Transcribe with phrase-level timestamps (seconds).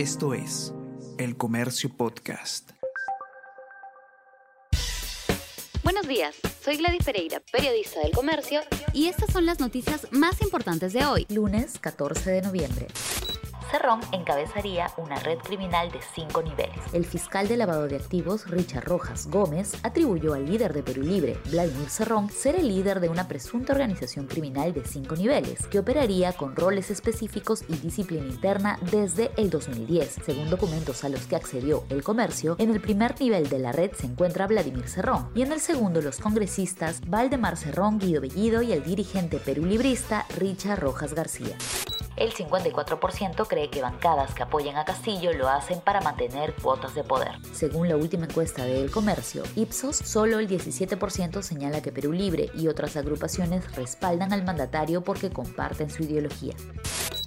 [0.00, 0.72] Esto es
[1.18, 2.70] El Comercio Podcast.
[5.84, 8.62] Buenos días, soy Gladys Pereira, periodista del Comercio,
[8.94, 12.86] y estas son las noticias más importantes de hoy, lunes 14 de noviembre.
[13.70, 16.76] Cerrón encabezaría una red criminal de cinco niveles.
[16.92, 21.38] El fiscal de lavado de activos, Richard Rojas Gómez, atribuyó al líder de Perú Libre,
[21.50, 26.32] Vladimir Cerrón, ser el líder de una presunta organización criminal de cinco niveles, que operaría
[26.32, 30.16] con roles específicos y disciplina interna desde el 2010.
[30.24, 33.92] Según documentos a los que accedió el comercio, en el primer nivel de la red
[33.92, 38.72] se encuentra Vladimir Cerrón y en el segundo los congresistas Valdemar Cerrón, Guido Bellido y
[38.72, 41.56] el dirigente perulibrista Richard Rojas García
[42.20, 47.02] el 54% cree que bancadas que apoyen a Castillo lo hacen para mantener cuotas de
[47.02, 47.32] poder.
[47.52, 52.50] Según la última encuesta de El Comercio, Ipsos, solo el 17% señala que Perú Libre
[52.54, 56.54] y otras agrupaciones respaldan al mandatario porque comparten su ideología.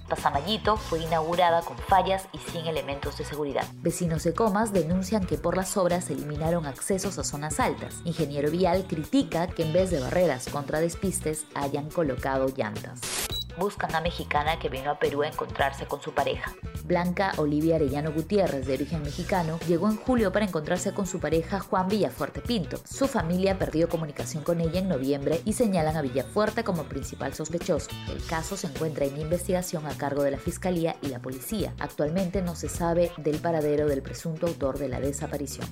[0.08, 3.64] Pasamayito fue inaugurada con fallas y sin elementos de seguridad.
[3.76, 7.96] Vecinos de Comas denuncian que por las obras se eliminaron accesos a zonas altas.
[8.04, 13.23] Ingeniero Vial critica que en vez de barreras contra despistes hayan colocado llantas
[13.58, 16.54] buscan a mexicana que vino a Perú a encontrarse con su pareja.
[16.84, 21.60] Blanca Olivia Arellano Gutiérrez, de origen mexicano, llegó en julio para encontrarse con su pareja
[21.60, 22.78] Juan Villafuerte Pinto.
[22.84, 27.90] Su familia perdió comunicación con ella en noviembre y señalan a Villafuerte como principal sospechoso.
[28.12, 31.74] El caso se encuentra en investigación a cargo de la Fiscalía y la Policía.
[31.78, 35.66] Actualmente no se sabe del paradero del presunto autor de la desaparición.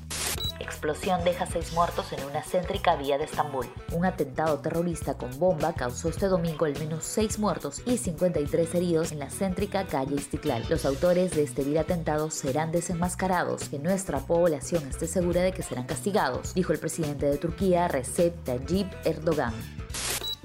[0.62, 3.66] Explosión deja seis muertos en una céntrica vía de Estambul.
[3.90, 9.10] Un atentado terrorista con bomba causó este domingo al menos seis muertos y 53 heridos
[9.10, 10.64] en la céntrica calle Istiklal.
[10.70, 13.68] Los autores de este vil atentado serán desenmascarados.
[13.68, 18.44] Que nuestra población esté segura de que serán castigados, dijo el presidente de Turquía, Recep
[18.44, 19.54] Tayyip Erdogan.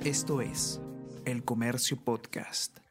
[0.03, 0.81] Esto es
[1.25, 2.86] El Comercio Podcast.